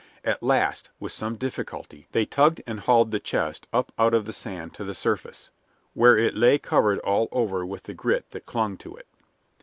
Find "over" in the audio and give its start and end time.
7.31-7.63